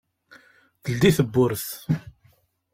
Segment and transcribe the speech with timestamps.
[0.83, 1.67] Teldi tewwurt.